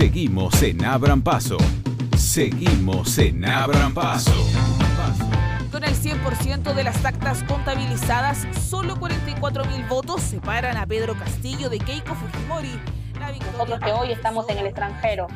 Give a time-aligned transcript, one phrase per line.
[0.00, 1.58] Seguimos en Abran Paso.
[2.16, 4.32] Seguimos en Abran Paso.
[5.70, 11.78] Con el 100% de las actas contabilizadas, solo 44.000 votos separan a Pedro Castillo de
[11.80, 12.80] Keiko Fujimori.
[13.52, 15.26] Nosotros que hoy estamos en el extranjero,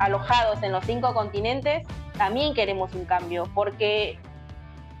[0.00, 4.18] alojados en los cinco continentes, también queremos un cambio, porque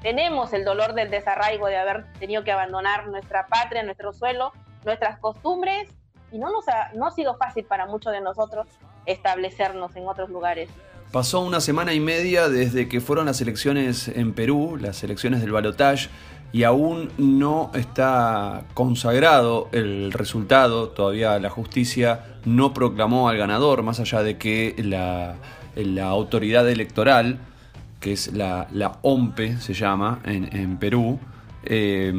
[0.00, 4.52] tenemos el dolor del desarraigo de haber tenido que abandonar nuestra patria, nuestro suelo,
[4.84, 5.88] nuestras costumbres,
[6.30, 8.68] y no, nos ha, no ha sido fácil para muchos de nosotros
[9.08, 10.68] establecernos en otros lugares.
[11.10, 15.52] Pasó una semana y media desde que fueron las elecciones en Perú, las elecciones del
[15.52, 16.08] balotaje,
[16.52, 24.00] y aún no está consagrado el resultado, todavía la justicia no proclamó al ganador, más
[24.00, 25.36] allá de que la,
[26.04, 27.38] autoridad electoral,
[28.00, 31.18] que es la, OMPE, se llama en, Perú,
[31.64, 32.12] eh,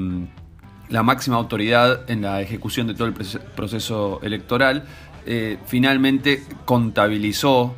[0.89, 4.85] la máxima autoridad en la ejecución de todo el proceso electoral,
[5.25, 7.75] eh, finalmente contabilizó,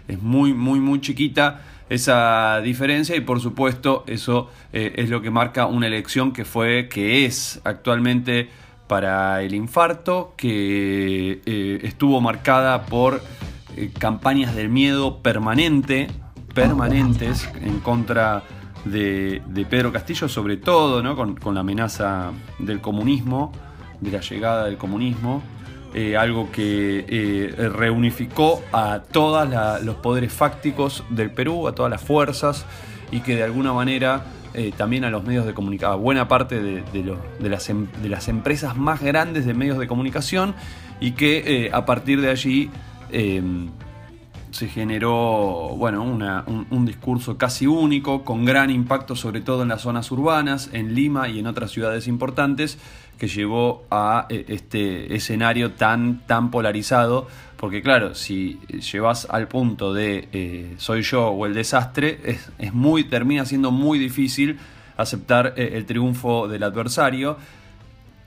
[0.07, 5.31] es muy, muy, muy chiquita esa diferencia y por supuesto eso eh, es lo que
[5.31, 8.49] marca una elección que fue, que es actualmente
[8.87, 13.21] para el infarto, que eh, estuvo marcada por
[13.77, 16.09] eh, campañas del miedo permanente,
[16.55, 18.43] permanentes en contra
[18.85, 21.15] de, Pedro Castillo, sobre todo ¿no?
[21.17, 23.53] con, la amenaza del comunismo,
[24.01, 25.43] de la llegada del comunismo,
[25.95, 29.49] eh, algo que eh, reunificó a todos
[29.83, 32.67] los poderes fácticos del Perú, a todas las fuerzas,
[33.13, 34.25] y que de alguna manera
[34.77, 39.47] también a los medios de comunicación, a buena parte em, de, las, empresas más grandes
[39.47, 40.55] de medios de comunicación,
[40.99, 42.71] y que a partir de allí
[44.51, 50.11] se generó bueno, un, discurso casi único, con gran impacto sobre todo en las zonas
[50.11, 52.79] urbanas, en Lima y en otras ciudades importantes,
[53.19, 58.59] que llevó a eh, este escenario tan, tan polarizado, porque claro, si
[58.93, 63.71] llevas al punto de eh, soy yo o el desastre, es, es, muy, termina siendo
[63.71, 64.59] muy difícil
[64.97, 67.37] aceptar eh, el triunfo del adversario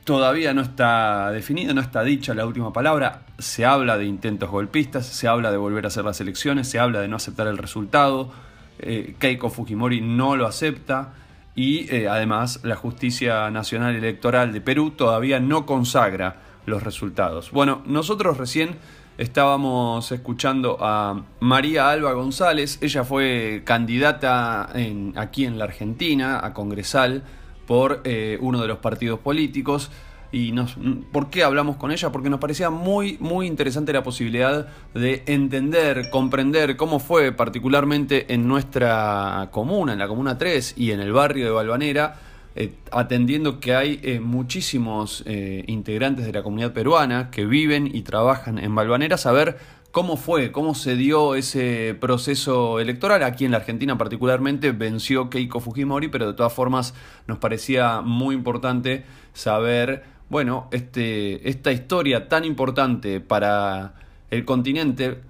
[0.04, 3.22] Todavía no está definida, no está dicha la última palabra.
[3.40, 7.00] Se habla de intentos golpistas, se habla de volver a hacer las elecciones, se habla
[7.00, 8.32] de no aceptar el resultado.
[8.80, 11.14] Eh, Keiko Fujimori no lo acepta
[11.56, 17.52] y eh, además la Justicia Nacional Electoral de Perú todavía no consagra los resultados.
[17.52, 18.76] Bueno, nosotros recién
[19.18, 26.54] estábamos escuchando a María Alba González, ella fue candidata en, aquí en la Argentina a
[26.54, 27.24] congresal
[27.66, 29.92] por eh, uno de los partidos políticos.
[30.32, 30.76] ¿Y nos,
[31.12, 32.12] por qué hablamos con ella?
[32.12, 38.48] Porque nos parecía muy, muy interesante la posibilidad de entender, comprender cómo fue particularmente en
[38.48, 42.16] nuestra comuna, en la Comuna 3 y en el barrio de Balvanera,
[42.56, 48.58] eh, atendiendo que hay eh, muchísimos integrantes de la comunidad peruana que viven y trabajan
[48.58, 49.58] en Balvanera, saber
[49.94, 50.52] ¿Cómo fue?
[50.52, 53.22] ¿Cómo se dio ese proceso electoral?
[53.22, 56.96] Aquí en la Argentina particularmente venció Keiko Fujimori, pero de todas formas
[57.28, 63.94] nos parecía muy importante saber, bueno, este, esta historia tan importante para
[64.32, 65.22] el continente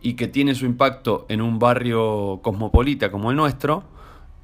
[0.00, 3.84] y que tiene su impacto en un barrio cosmopolita como el nuestro,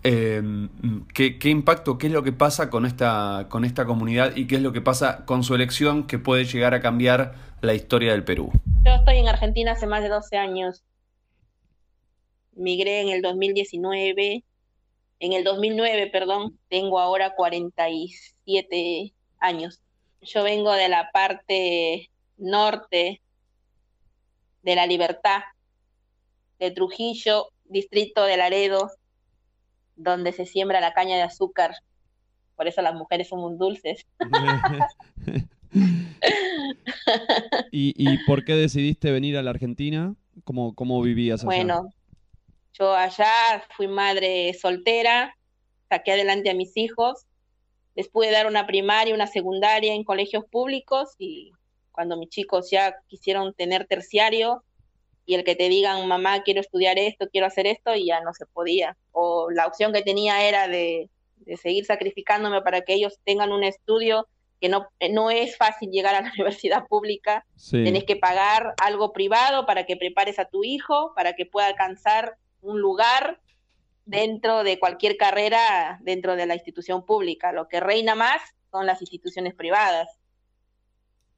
[0.06, 0.68] Em,
[1.14, 4.62] ¿qué, impacto, qué es lo que pasa con esta, con esta comunidad y qué es
[4.62, 8.52] lo que pasa con su elección que puede llegar a cambiar la historia del Perú?
[8.84, 10.82] Yo estoy en Argentina hace más de 12 años.
[12.52, 14.44] Migré en el 2019,
[15.20, 19.80] en el 2009, perdón, tengo ahora 47 años.
[20.20, 23.22] Yo vengo de la parte norte
[24.62, 25.40] de la Libertad,
[26.58, 28.90] de Trujillo, distrito de Laredo,
[29.96, 31.74] donde se siembra la caña de azúcar.
[32.54, 34.04] Por eso las mujeres somos dulces.
[37.70, 40.14] ¿Y, por qué decidiste venir a la Argentina?
[40.44, 41.46] ¿Cómo, cómo vivías allá?
[41.46, 41.94] Bueno,
[42.72, 45.36] yo allá fui madre soltera,
[45.88, 47.26] saqué adelante a mis hijos,
[47.94, 51.52] les pude dar una primaria, una secundaria en colegios públicos y
[51.92, 54.64] cuando mis chicos ya quisieron tener terciario,
[55.26, 58.34] y el que te digan, mamá, quiero estudiar esto, quiero hacer esto, y ya no
[58.34, 58.96] se podía.
[59.12, 61.08] O la opción que tenía era de,
[61.60, 64.26] seguir sacrificándome para que ellos tengan un estudio
[64.64, 67.44] que no, no es fácil llegar a la universidad pública.
[67.70, 72.38] Tenés que pagar algo privado para que prepares a tu hijo, para que pueda alcanzar
[72.62, 73.42] un lugar
[74.06, 77.52] dentro de cualquier carrera dentro de la institución pública.
[77.52, 78.40] Lo que reina más
[78.70, 80.08] son las instituciones privadas.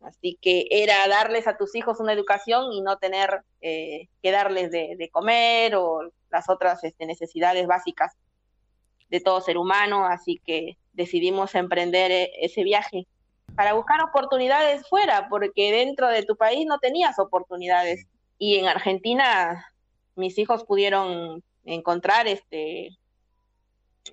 [0.02, 4.70] Así que era darles a tus hijos una educación y no tener eh, que darles
[4.70, 8.16] de, comer o las otras este, necesidades básicas
[9.08, 10.06] de todo ser humano.
[10.06, 13.08] Así que decidimos emprender eh, ese viaje
[13.56, 18.06] para buscar oportunidades fuera, porque dentro de tu país no tenías oportunidades.
[18.38, 19.66] Y en Argentina
[20.14, 22.96] mis hijos pudieron encontrar este,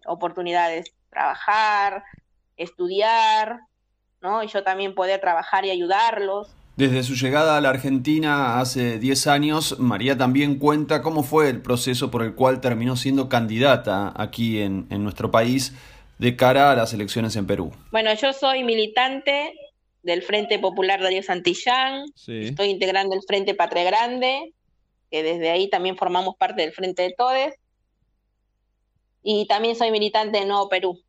[0.05, 2.03] oportunidades, trabajar,
[2.57, 3.59] estudiar,
[4.43, 6.55] y yo también poder trabajar y ayudarlos.
[6.77, 11.61] Desde su llegada a la Argentina hace 10 años, María también cuenta cómo fue el
[11.61, 15.73] proceso por el cual terminó siendo candidata aquí en, nuestro país
[16.23, 17.71] de cara a las elecciones en Perú.
[17.91, 19.53] Bueno, yo soy militante
[20.01, 24.53] del Frente Popular Darío Santillán, estoy integrando el Frente Patria Grande,
[25.11, 27.55] que desde ahí también formamos parte del Frente de Todes,
[29.21, 30.99] y también soy militante de Nuevo Perú,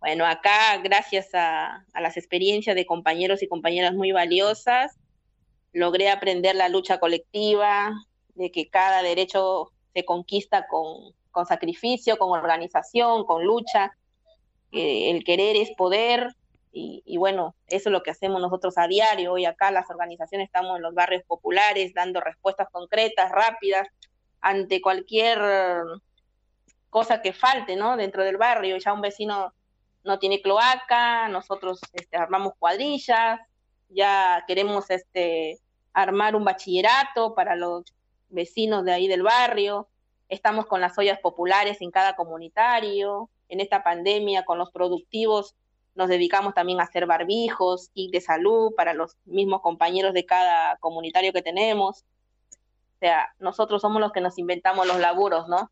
[0.00, 4.96] bueno, acá, gracias a, las experiencias de compañeros y compañeras muy valiosas,
[5.72, 7.92] logré aprender la lucha colectiva,
[8.34, 11.14] de que cada derecho se conquista con,
[11.46, 13.92] sacrificio, con organización, con lucha.
[14.72, 16.34] El querer es poder
[16.72, 19.32] y, y, bueno, eso es lo que hacemos nosotros a diario.
[19.32, 23.88] Hoy acá las organizaciones estamos en los barrios populares dando respuestas concretas, rápidas,
[24.40, 25.38] ante cualquier
[26.90, 27.96] cosa que falte, ¿no?
[27.96, 29.52] Dentro del barrio, ya un vecino
[30.04, 33.40] no tiene cloaca, nosotros este, armamos cuadrillas,
[33.88, 35.58] ya queremos este,
[35.92, 37.84] armar un bachillerato para los
[38.28, 39.88] vecinos de ahí del barrio,
[40.28, 45.54] estamos con las ollas populares en cada comunitario, en esta pandemia con los productivos
[45.98, 50.76] nos dedicamos también a hacer barbijos y de salud para los mismos compañeros de cada
[50.76, 52.04] comunitario que tenemos.
[52.52, 55.70] O sea, nosotros somos los que nos inventamos los laburos, ¿no?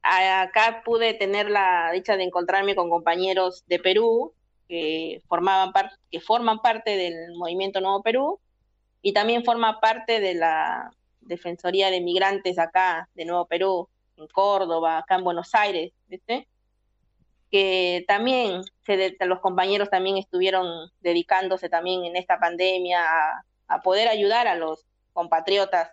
[0.00, 4.32] acá pude tener la dicha de encontrarme con compañeros de Perú
[4.68, 8.38] que formaban parte, que forman parte del movimiento Nuevo Perú
[9.02, 10.92] y también forma parte de la
[11.28, 16.48] Defensoría de Migrantes acá de Nuevo Perú, en Córdoba, acá en Buenos Aires, ¿viste?
[17.50, 23.02] que también se los compañeros también estuvieron dedicándose también en esta pandemia
[23.68, 25.90] a poder ayudar a los compatriotas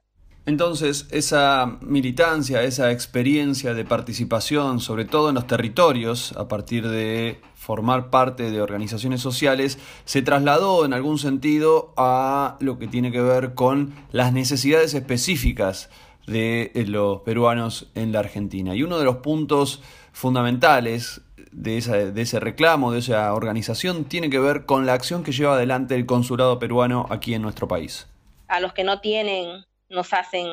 [0.48, 7.42] entonces, esa militancia, esa experiencia de participación, sobre todo en los territorios, a partir de
[7.56, 13.22] formar parte de organizaciones sociales, se trasladó en algún sentido a lo que tiene que
[13.22, 15.90] ver con las necesidades específicas
[16.28, 18.75] de eh, los peruanos en la Argentina.
[18.75, 21.22] Y uno de los puntos fundamentales
[21.52, 25.56] de, de ese reclamo, de esa organización, tiene que ver con la acción que lleva
[25.56, 28.08] adelante el consulado peruano aquí en nuestro país.
[28.48, 30.48] A los que no tienen nos hacen,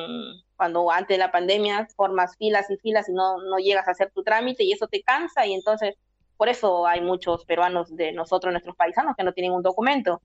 [0.55, 4.11] cuando antes de la pandemia formas filas y filas y no, no llegas a hacer
[4.11, 5.95] tu trámite y eso te cansa y entonces
[6.37, 10.21] por eso hay muchos peruanos de nosotros, nuestros paisanos, que no tienen un documento,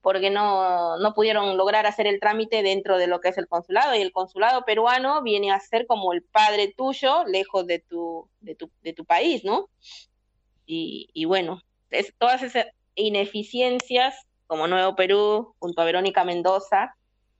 [0.00, 3.94] porque no, no pudieron lograr hacer el trámite dentro de lo que es el consulado.
[3.94, 8.54] Y el consulado peruano viene a ser como el padre tuyo, lejos de tu, de
[8.54, 9.68] tu, de tu país, ¿no?
[10.66, 14.14] Y, y bueno, es, todas esas ineficiencias,
[14.46, 16.94] como Nuevo Perú, junto a Verónica Mendoza,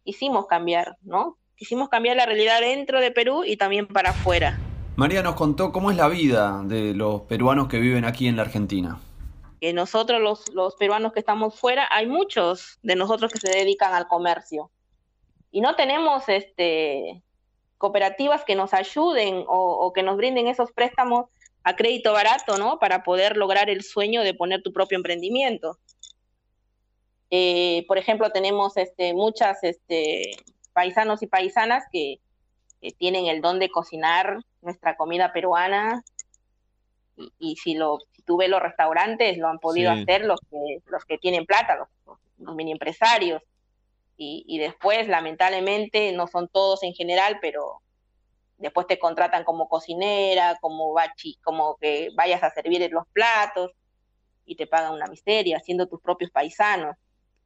[0.04, 1.38] hicimos cambiar, ¿no?
[1.56, 4.58] Hicimos cambiar la realidad dentro de Perú y también para afuera.
[4.96, 8.42] María nos contó cómo es la vida de los peruanos que viven aquí en la
[8.42, 9.00] Argentina.
[9.60, 13.94] Que nosotros los, los peruanos que estamos fuera, hay muchos de nosotros que se dedican
[13.94, 14.70] al comercio.
[15.50, 17.22] Y no tenemos este
[17.82, 21.26] cooperativas que nos ayuden o, que nos brinden esos préstamos
[21.64, 22.78] a crédito barato, ¿no?
[22.78, 25.78] Para poder lograr el sueño de poner tu propio emprendimiento.
[27.34, 30.32] Eh, por ejemplo, tenemos este, muchas este,
[30.74, 32.20] paisanos y paisanas que,
[32.98, 36.02] tienen el don de cocinar nuestra comida peruana.
[37.38, 41.04] Y, si, lo, si tú ves los restaurantes, lo han podido hacer los que, los
[41.04, 43.40] que tienen plata, los, los mini empresarios.
[44.16, 47.82] Y, después lamentablemente no son todos en general, pero
[48.58, 53.70] después te contratan como cocinera, como bachi, como que vayas a servir los platos
[54.44, 56.96] y te pagan una miseria, siendo tus propios paisanos,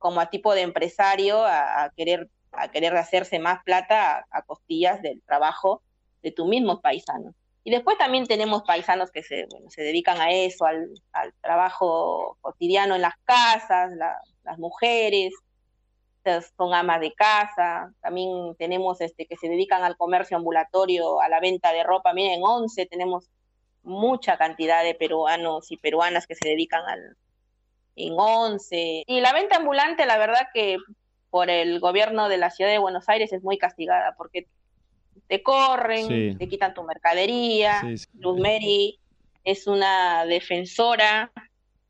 [0.06, 5.20] como a tipo de empresario a, querer a querer hacerse más plata a, costillas del
[5.22, 5.82] trabajo
[6.22, 7.34] de tus mismos paisanos.
[7.64, 10.94] Y después también tenemos paisanos que se, se dedican a eso, al,
[11.40, 13.90] trabajo cotidiano en las casas,
[14.44, 15.34] las mujeres,
[16.56, 21.40] son amas de casa, también tenemos este que se dedican al comercio ambulatorio, a la
[21.40, 22.12] venta de ropa.
[22.14, 23.28] Miren, en 11 tenemos
[23.82, 27.16] mucha cantidad de peruanos y peruanas que se dedican al
[27.96, 29.04] en 11.
[29.06, 30.78] Y la venta ambulante, la verdad que
[31.30, 34.46] por el gobierno de la ciudad de Buenos Aires es muy castigada porque
[35.26, 37.82] te corren, te quitan tu mercadería.
[38.18, 38.98] Luz Mary
[39.44, 41.32] es una defensora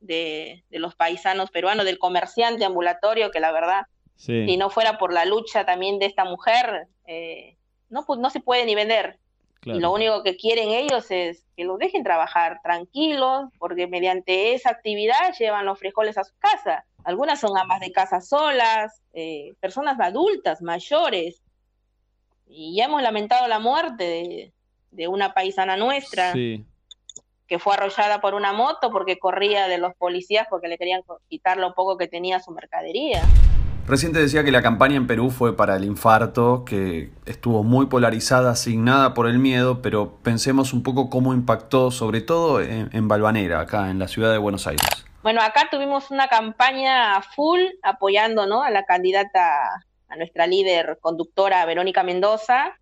[0.00, 3.82] de, de, los paisanos peruanos, del comerciante ambulatorio, que la verdad
[4.16, 7.56] si no fuera por la lucha también de esta mujer, eh,
[7.90, 9.18] no, pues, no se puede ni vender.
[9.64, 14.70] Y lo único que quieren ellos es que los dejen trabajar tranquilos, porque mediante esa
[14.70, 16.84] actividad llevan los frijoles a su casa.
[17.02, 21.42] Algunas son amas de casa solas, eh, personas adultas, mayores.
[22.46, 24.52] Y ya hemos lamentado la muerte de,
[24.92, 26.32] de una paisana nuestra.
[27.48, 31.58] que fue arrollada por una moto porque corría de los policías porque le querían quitar
[31.58, 33.22] lo poco que tenía su mercadería.
[33.86, 38.50] Reciente decía que la campaña en Perú fue para el infarto, que estuvo muy polarizada,
[38.50, 43.60] asignada por el miedo, pero pensemos un poco cómo impactó, sobre todo en, en Balvanera,
[43.60, 44.84] acá en la ciudad de Buenos Aires.
[45.22, 52.02] Bueno, acá tuvimos una campaña full apoyando a la candidata, a nuestra líder conductora Verónica
[52.02, 52.76] Mendoza.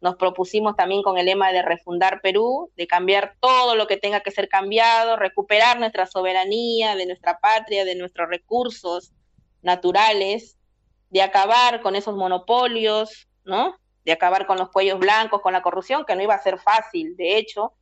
[0.00, 4.20] Nos propusimos también con el lema de refundar Perú, de cambiar todo lo que tenga
[4.20, 9.12] que ser cambiado, recuperar nuestra soberanía de nuestra patria, de nuestros recursos,
[9.62, 10.56] naturales,
[11.10, 13.74] de acabar con esos monopolios, ¿no?
[14.04, 17.16] De acabar con los cuellos blancos, con la corrupción, que no iba a ser fácil,
[17.16, 17.72] de hecho,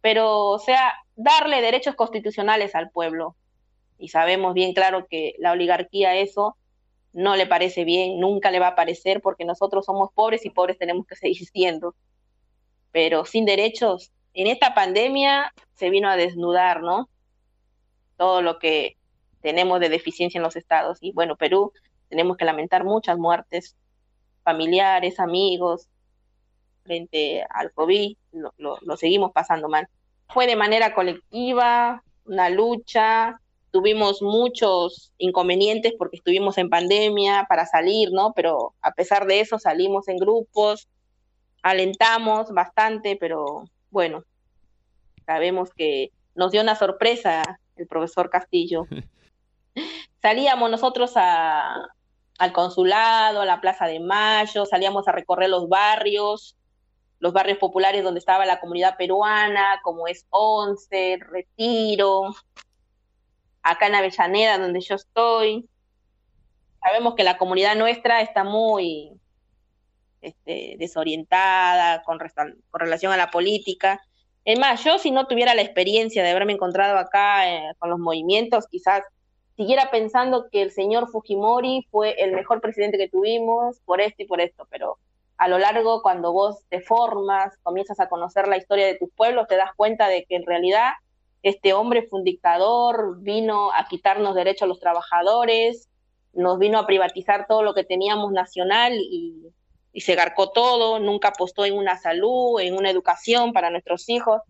[0.00, 3.34] pero, o sea, darle derechos constitucionales al pueblo.
[3.98, 6.56] Y sabemos bien claro que la oligarquía eso
[7.12, 10.78] no le parece bien, nunca le va a parecer, porque nosotros somos pobres y pobres
[10.78, 11.94] tenemos que seguir siendo.
[12.92, 17.08] Pero sin derechos, en esta pandemia se vino a desnudar, ¿no?
[18.16, 18.96] Todo lo que
[19.40, 20.98] tenemos de deficiencia en los estados.
[21.00, 21.72] Y bueno, Perú
[22.08, 23.76] tenemos que lamentar muchas muertes
[24.42, 25.88] familiares, amigos,
[26.84, 29.88] frente al COVID, lo, lo, seguimos pasando mal.
[30.28, 33.40] Fue de manera colectiva, una lucha,
[33.72, 38.32] tuvimos muchos inconvenientes porque estuvimos en pandemia para salir, ¿no?
[38.34, 40.88] Pero a pesar de eso salimos en grupos,
[41.62, 44.22] alentamos bastante, pero bueno,
[45.26, 47.42] sabemos que nos dio una sorpresa
[47.76, 48.86] el profesor Castillo
[50.26, 51.88] salíamos nosotros a,
[52.38, 56.56] al consulado, a la Plaza de Mayo, salíamos a recorrer los barrios,
[57.20, 62.34] los barrios populares donde estaba la comunidad peruana, como es Once, Retiro,
[63.62, 65.68] acá en Avellaneda, donde yo estoy.
[66.80, 69.12] Sabemos que la comunidad nuestra está muy
[70.22, 72.18] este, desorientada con,
[72.72, 74.00] relación a la política.
[74.44, 78.00] Es más, yo si no tuviera la experiencia de haberme encontrado acá eh, con los
[78.00, 79.04] movimientos, quizás
[79.56, 84.26] siguiera pensando que el señor Fujimori fue el mejor presidente que tuvimos por esto y
[84.26, 84.98] por esto, pero
[85.38, 89.48] a lo largo, cuando vos te formas, comienzas a conocer la historia de tus pueblos,
[89.48, 90.92] te das cuenta de que en realidad
[91.42, 95.88] este hombre fue un dictador, vino a quitarnos derechos a los trabajadores,
[96.32, 99.52] nos vino a privatizar todo lo que teníamos nacional y,
[99.94, 104.42] se garcó todo, nunca apostó en una salud, en una educación para nuestros hijos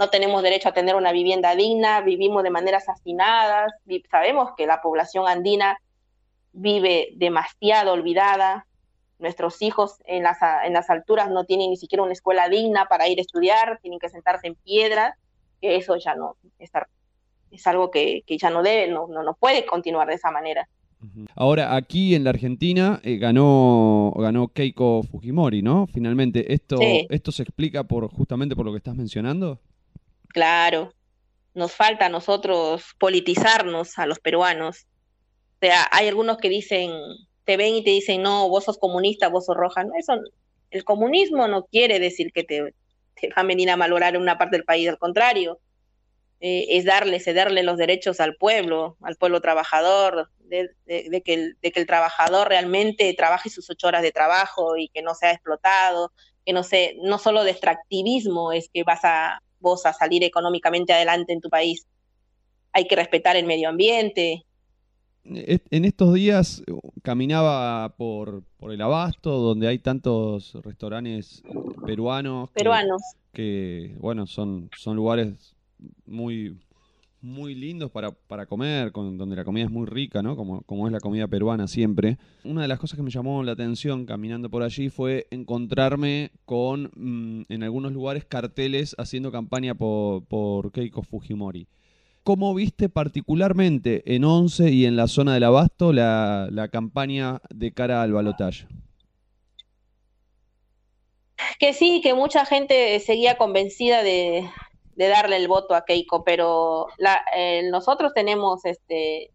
[0.00, 3.70] no tenemos derecho a tener una vivienda digna, vivimos de maneras hacinadas,
[4.10, 5.78] sabemos que la población andina
[6.52, 8.66] vive demasiado olvidada,
[9.18, 13.08] nuestros hijos en las, en las alturas no tienen ni siquiera una escuela digna para
[13.08, 15.14] ir a estudiar, tienen que sentarse en piedras,
[15.60, 16.70] que eso ya no es,
[17.50, 20.66] es algo que, ya no debe, no, no, puede continuar de esa manera.
[21.34, 25.86] Ahora, aquí en la Argentina eh, ganó, ganó Keiko Fujimori, ¿no?
[25.86, 29.60] Finalmente, ¿esto, ¿esto se explica por justamente por lo que estás mencionando?
[30.32, 30.94] Claro,
[31.54, 34.86] nos falta a nosotros politizarnos a los peruanos.
[35.56, 36.92] O sea, hay algunos que dicen,
[37.44, 39.84] te ven y te dicen, no, vos sos comunista, vos sos roja.
[39.84, 40.14] No, eso
[40.70, 42.74] El comunismo no quiere decir que te,
[43.20, 45.60] te va a venir a malograr en una parte del país, al contrario,
[46.40, 50.70] eh, es darle, cederle los derechos al pueblo, al pueblo trabajador, de,
[51.22, 55.02] que el, de, que el, trabajador realmente trabaje sus ocho horas de trabajo y que
[55.02, 56.12] no sea explotado,
[56.46, 60.92] que no sé, no solo de extractivismo es que vas a vos a salir económicamente
[60.92, 61.86] adelante en tu país.
[62.72, 64.44] Hay que respetar el medio ambiente.
[65.22, 71.42] En estos días uh, caminaba por, por el Abasto, donde hay tantos restaurantes
[71.84, 72.50] peruanos.
[72.50, 73.02] Peruanos.
[73.32, 75.54] Que, bueno, son, son lugares
[76.06, 76.58] muy,
[77.22, 80.36] muy lindos para, para comer, con, donde la comida es muy rica, ¿no?
[80.36, 82.18] Como, como es la comida peruana siempre.
[82.44, 86.90] Una de las cosas que me llamó la atención caminando por allí fue encontrarme con,
[86.94, 91.66] mm, en algunos lugares, carteles haciendo campaña por, Keiko Fujimori.
[92.22, 97.72] ¿Cómo viste particularmente en Once y en la zona del Abasto la, la campaña de
[97.72, 98.66] cara al balotaje?
[101.58, 104.48] Que sí, que mucha gente seguía convencida de,
[104.96, 109.30] de darle el voto a Keiko, pero la, eh, nosotros tenemos este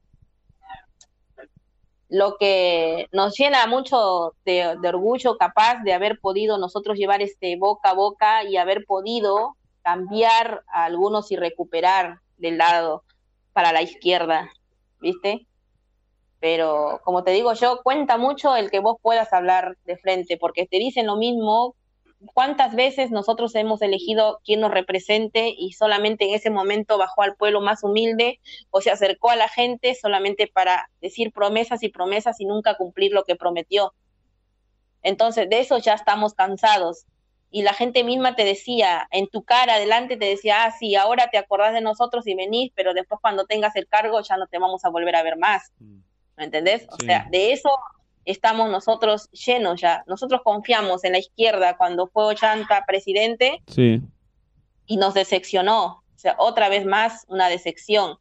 [2.10, 7.90] lo que nos llena mucho de, orgullo capaz de haber podido nosotros llevar este boca
[7.90, 13.04] a boca y haber podido cambiar a algunos y recuperar del lado
[13.54, 14.50] para la izquierda,
[15.00, 15.48] ¿viste?
[16.40, 20.68] Pero como te digo yo, cuenta mucho el que vos puedas hablar de frente, porque
[20.68, 21.76] te dicen lo mismo
[22.34, 27.36] cuántas veces nosotros hemos elegido quien nos represente y solamente en ese momento bajó al
[27.36, 28.40] pueblo más humilde
[28.72, 33.12] o se acercó a la gente solamente para decir promesas y promesas y nunca cumplir
[33.12, 33.94] lo que prometió.
[35.04, 37.06] Entonces, de eso ya estamos cansados.
[37.52, 41.30] Y la gente misma te decía, en tu cara adelante te decía, ah, sí, ahora
[41.30, 44.58] te acordás de nosotros y venís, pero después cuando tengas el cargo ya no te
[44.58, 45.72] vamos a volver a ver más.
[45.80, 46.00] Mm.
[46.38, 46.88] ¿Me entendés?
[46.92, 47.70] O sea, de eso
[48.26, 50.04] estamos nosotros llenos ya.
[50.08, 54.02] Nosotros confiamos en la izquierda cuando fue Ochanta presidente sí.
[54.86, 56.04] y nos decepcionó.
[56.16, 58.18] O sea, otra vez más una decepción.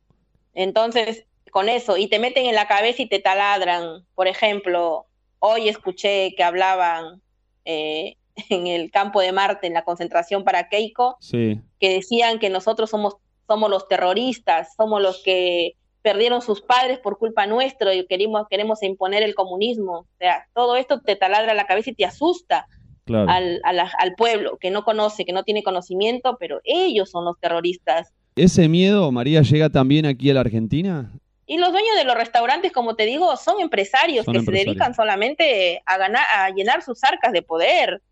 [0.53, 4.05] Entonces, con eso, y te meten en la cabeza y te taladran.
[4.15, 5.07] Por ejemplo,
[5.39, 7.23] hoy escuché que hablaban
[7.65, 8.17] eh,
[8.51, 11.61] en el campo de Marte, en la concentración para Keiko, sí.
[11.81, 17.17] que decían que nosotros somos, somos los terroristas, somos los que perdieron sus padres por
[17.17, 20.01] culpa nuestro y queremos, queremos imponer el comunismo.
[20.01, 22.67] O sea, todo esto te taladra la cabeza y te asusta
[23.07, 28.13] al, al, pueblo que no conoce, que no tiene conocimiento, pero ellos son los terroristas.
[28.37, 31.11] ¿Ese miedo, María, llega también aquí a la Argentina?
[31.47, 35.83] Y los dueños de los restaurantes, como te digo, son empresarios que se dedican solamente
[35.87, 38.03] a ganar, a llenar sus arcas de poder.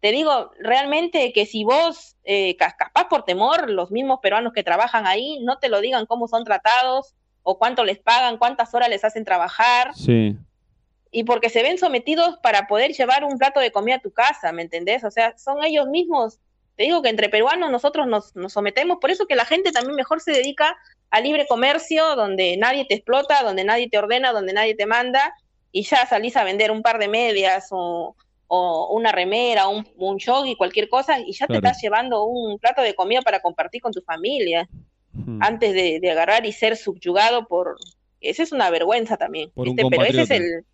[0.00, 5.06] Te digo, realmente que si vos, eh, capaz por temor, los mismos peruanos que trabajan
[5.06, 9.04] ahí, no te lo digan cómo son tratados, o cuánto les pagan, cuántas horas les
[9.04, 9.94] hacen trabajar.
[9.94, 10.36] Sí.
[11.10, 14.52] Y porque se ven sometidos para poder llevar un plato de comida a tu casa,
[14.52, 15.04] ¿me entendés?
[15.04, 16.38] O sea, son ellos mismos.
[16.76, 19.94] Te digo que entre peruanos nosotros nos, nos sometemos, por eso que la gente también
[19.94, 20.76] mejor se dedica
[21.10, 25.34] al libre comercio, donde nadie te explota, donde nadie te ordena, donde nadie te manda,
[25.70, 30.18] y ya salís a vender un par de medias o, o una remera, un, un
[30.46, 33.92] y cualquier cosa, y ya te estás llevando un plato de comida para compartir con
[33.92, 34.66] tu familia
[35.40, 37.76] antes de, agarrar y ser subyugado por...
[38.20, 40.64] Esa es una vergüenza también, pero ese es el...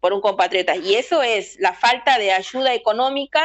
[0.00, 0.76] por un compatriota.
[0.76, 3.42] Y eso es la falta de ayuda económica,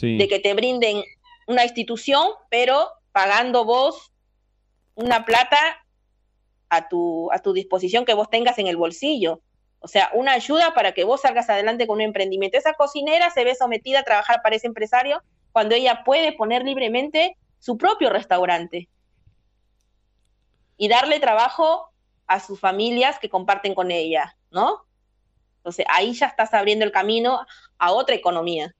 [0.00, 1.02] de que te brinden
[1.46, 4.12] una institución, pero pagando vos
[4.94, 5.58] una plata
[6.68, 9.40] a tu, a tu disposición que vos tengas en el bolsillo.
[9.80, 12.58] O sea, una ayuda para que vos salgas adelante con un emprendimiento.
[12.58, 17.36] Esa cocinera se ve sometida a trabajar para ese empresario cuando ella puede poner libremente
[17.58, 18.88] su propio restaurante
[20.78, 21.92] y darle trabajo
[22.26, 24.86] a sus familias que comparten con ella, ¿no?
[25.58, 27.44] Entonces ahí ya estás abriendo el camino
[27.78, 28.74] a otra economía.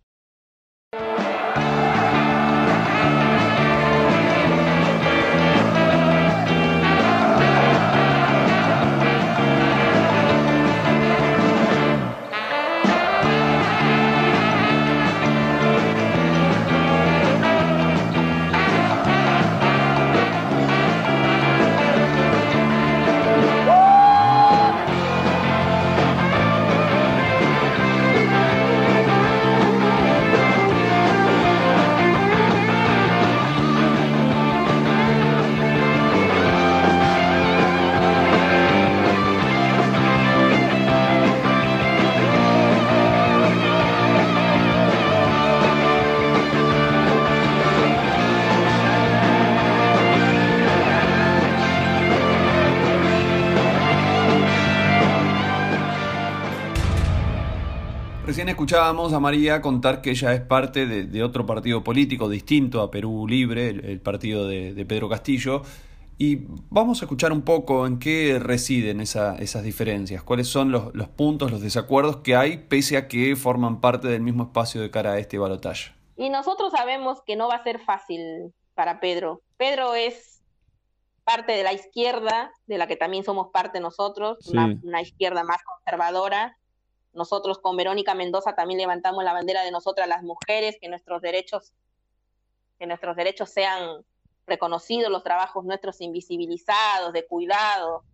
[58.68, 63.26] Escuchábamos a María contar que ella es parte de, otro partido político distinto a Perú
[63.26, 65.62] Libre, el, partido de, Pedro Castillo.
[66.18, 71.50] Y vamos a escuchar un poco en qué residen esas diferencias, cuáles son los, puntos,
[71.50, 75.18] los desacuerdos que hay, pese a que forman parte del mismo espacio de cara a
[75.18, 75.94] este balotaje.
[76.18, 79.40] Y nosotros sabemos que no va a ser fácil para Pedro.
[79.56, 80.42] Pedro es
[81.24, 84.36] parte de la izquierda, de la que también somos parte nosotros,
[84.82, 86.58] una izquierda más conservadora,
[87.12, 91.72] nosotros con Verónica Mendoza también levantamos la bandera de nosotras las mujeres, que nuestros derechos,
[92.78, 94.04] que nuestros derechos sean
[94.46, 98.04] reconocidos, los trabajos nuestros invisibilizados, de cuidado,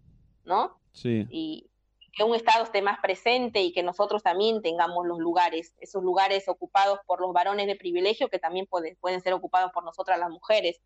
[0.45, 0.79] ¿no?
[0.93, 1.27] Sí.
[1.31, 1.71] Y
[2.13, 6.49] que un Estado esté más presente y que nosotros también tengamos los lugares, esos lugares
[6.49, 10.31] ocupados por los varones de privilegio que también pueden, pueden ser ocupados por nosotras las
[10.31, 10.81] mujeres.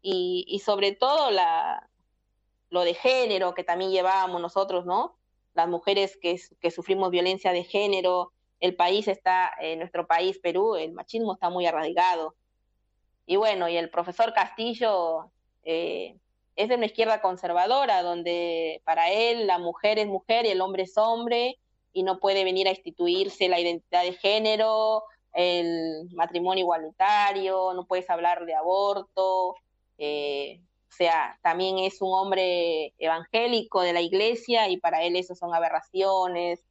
[0.00, 1.88] Y, y sobre todo la,
[2.70, 5.16] lo de género que también llevábamos nosotros, ¿no?
[5.56, 10.76] Las mujeres que, que sufrimos violencia de género, el país está, en nuestro país, Perú,
[10.76, 12.34] el machismo está muy arraigado.
[13.26, 15.30] Y bueno, y el profesor Castillo
[15.64, 16.16] eh,
[16.54, 20.84] es de una izquierda conservadora, donde para él la mujer es mujer y el hombre
[20.84, 21.58] es hombre,
[21.92, 28.08] y no puede venir a instituirse la identidad de género, el matrimonio igualitario, no puedes
[28.08, 29.54] hablar de aborto,
[29.98, 30.60] eh,
[30.96, 36.64] sea, también es un hombre evangélico de la iglesia y para él eso son aberraciones.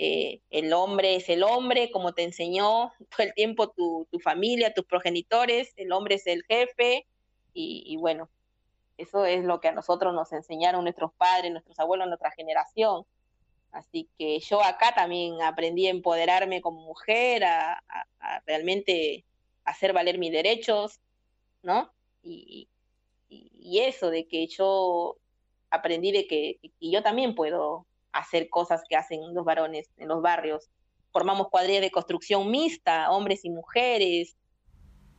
[0.00, 4.84] Eh, el hombre es el hombre, como te enseñó todo el tiempo tu, familia, tus
[4.84, 7.06] progenitores, el hombre es el jefe
[7.60, 8.30] y, bueno,
[8.98, 13.04] eso es lo que a nosotros nos enseñaron nuestros padres, nuestros abuelos, nuestra generación.
[13.72, 17.82] Así que yo acá también aprendí a empoderarme como mujer, a,
[18.46, 19.24] realmente
[19.64, 21.00] hacer valer mis derechos,
[21.62, 21.92] ¿no?
[22.22, 22.68] Y,
[23.28, 25.16] y, eso, de que yo
[25.70, 30.22] aprendí de que y yo también puedo hacer cosas que hacen los varones en los
[30.22, 30.70] barrios.
[31.12, 34.36] Formamos cuadrillas de construcción mixta, hombres y mujeres.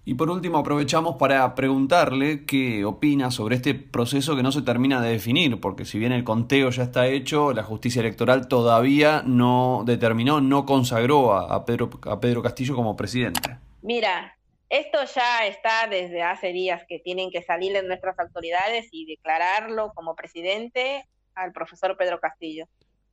[0.06, 5.02] Y por último aprovechamos para preguntarle qué opina sobre este proceso que no se termina
[5.02, 9.84] de definir, porque si bien el conteo ya está hecho, la justicia electoral todavía no
[9.86, 13.58] determinó, no consagró a, Pedro, a Pedro Castillo como presidente.
[13.82, 14.38] Mira,
[14.69, 19.91] esto ya está desde hace días que tienen que salir de nuestras autoridades y declararlo
[19.95, 21.03] como presidente
[21.34, 22.65] al profesor Pedro Castillo,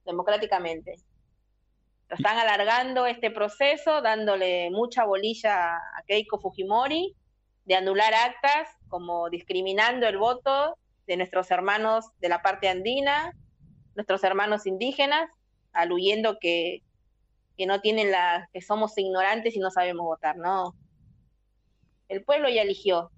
[0.05, 0.97] democráticamente.
[2.09, 7.17] Lo están alargando este proceso, dándole mucha bolilla a Keiko Fujimori
[7.65, 13.33] de anular actas, como discriminando el voto de nuestros hermanos de la parte andina,
[13.95, 15.31] nuestros hermanos indígenas,
[15.73, 16.83] aluyendo que,
[17.57, 20.75] que no tienen la, que somos ignorantes y no sabemos votar, no
[22.09, 23.11] el pueblo ya eligió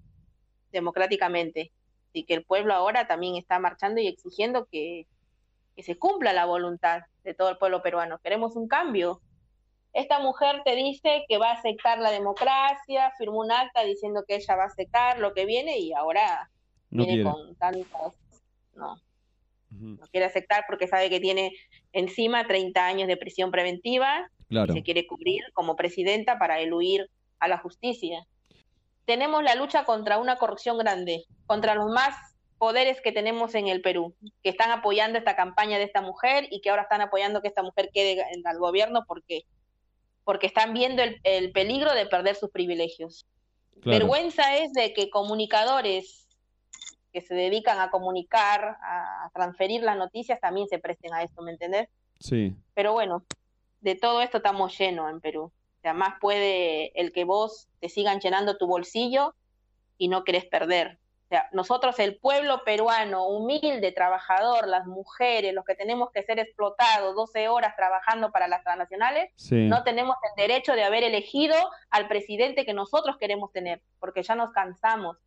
[0.71, 1.71] democráticamente.
[2.11, 5.05] y que el pueblo ahora también está marchando y exigiendo que,
[5.77, 8.19] se cumpla la voluntad de todo el pueblo peruano.
[8.19, 9.21] Queremos un cambio.
[9.93, 14.35] Esta mujer te dice que va a aceptar la democracia, firmó un acta diciendo que
[14.35, 16.49] ella va a aceptar lo que viene y ahora
[16.89, 18.13] viene con tantos...
[18.75, 18.97] No,
[19.69, 21.53] no quiere aceptar porque sabe que tiene
[21.93, 27.47] encima 30 años de prisión preventiva y se quiere cubrir como presidenta para eludir a
[27.47, 28.27] la justicia
[29.05, 32.15] tenemos la lucha contra una corrupción grande, contra los más
[32.57, 36.61] poderes que tenemos en el Perú, que están apoyando esta campaña de esta mujer y
[36.61, 39.43] que ahora están apoyando que esta mujer quede en el gobierno porque,
[40.25, 43.25] porque están viendo el, peligro de perder sus privilegios.
[43.77, 46.27] Vergüenza es de que comunicadores
[47.13, 51.51] que se dedican a comunicar, a transferir las noticias, también se presten a esto, ¿me
[51.51, 51.87] entendés?
[52.19, 52.53] Sí.
[52.73, 53.23] Pero bueno,
[53.81, 55.51] de todo esto estamos llenos en Perú.
[55.79, 59.33] O sea, más puede el que vos te sigan llenando tu bolsillo
[59.97, 60.99] y no querés perder.
[61.23, 66.39] O sea, nosotros, el pueblo peruano, humilde, trabajador, las mujeres, los que tenemos que ser
[66.39, 71.55] explotados 12 horas trabajando para las transnacionales, no tenemos el derecho de haber elegido
[71.91, 75.17] al presidente que nosotros queremos tener, porque ya nos cansamos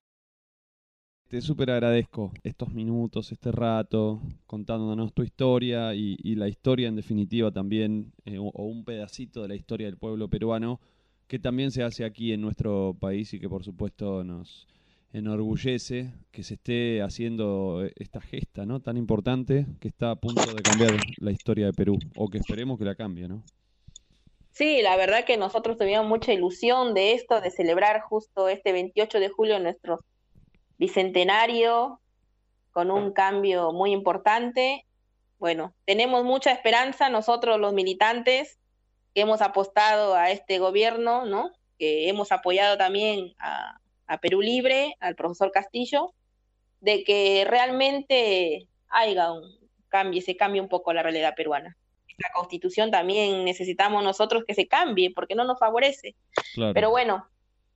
[1.33, 7.51] te súper agradezco estos minutos, este rato, contándonos tu historia y, la historia en definitiva
[7.51, 10.79] también, eh, o, un pedacito de la historia del pueblo peruano,
[11.29, 14.69] que también se hace aquí en nuestro país y que por supuesto nos
[15.15, 18.81] enorgullece que se esté haciendo esta gesta ¿no?
[18.81, 22.79] tan importante que está a punto de cambiar la historia de Perú, o que esperemos
[22.79, 23.43] que la cambie, ¿no?
[24.51, 29.19] Sí, la verdad que nosotros tuvimos mucha ilusión de esto, de celebrar justo este 28
[29.19, 30.01] de julio nuestros
[30.83, 32.01] bicentenario,
[32.73, 34.85] con un cambio muy importante.
[35.39, 38.59] Bueno, tenemos mucha esperanza nosotros los militantes
[39.15, 41.53] que hemos apostado a este gobierno, ¿no?
[41.79, 43.79] Que hemos apoyado también a,
[44.21, 46.13] Perú Libre, al profesor Castillo,
[46.81, 49.43] de que realmente haya un
[49.89, 51.79] cambio, se cambie un poco la realidad peruana.
[52.19, 56.15] la constitución también necesitamos nosotros que se cambie, porque no nos favorece.
[56.75, 57.27] Pero bueno,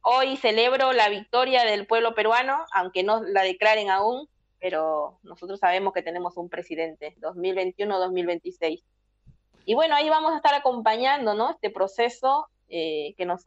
[0.02, 4.28] hoy celebro la victoria del pueblo peruano, aunque no la declaren aún,
[4.60, 8.82] pero nosotros sabemos que tenemos un presidente, 2021-2026.
[9.64, 11.50] Y bueno, ahí vamos a estar acompañando ¿no?
[11.50, 13.44] este proceso eh, que nos,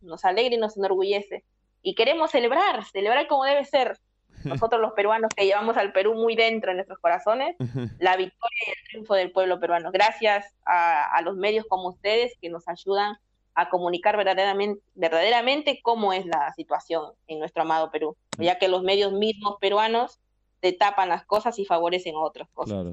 [0.00, 1.44] nos alegra y nos enorgullece.
[1.82, 3.98] Y queremos celebrar, celebrar como debe ser,
[4.44, 7.56] nosotros los peruanos que llevamos al Perú muy dentro de nuestros corazones,
[7.98, 9.90] la victoria y el triunfo del pueblo peruano.
[9.92, 13.16] Gracias a, los medios como ustedes que nos ayudan
[13.58, 18.84] a comunicar verdaderamente, verdaderamente cómo es la situación en nuestro amado Perú, ya que los
[18.84, 20.20] medios mismos peruanos
[20.60, 22.86] te tapan las cosas y favorecen otras cosas.